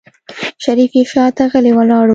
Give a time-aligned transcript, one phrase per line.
[0.63, 2.09] شريف يې شاته غلی ولاړ و.